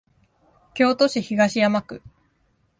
[0.73, 2.01] 京都市東山区